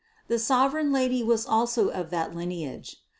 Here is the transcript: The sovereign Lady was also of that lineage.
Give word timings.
The 0.29 0.39
sovereign 0.39 0.91
Lady 0.91 1.21
was 1.21 1.45
also 1.45 1.89
of 1.89 2.09
that 2.09 2.35
lineage. 2.35 3.03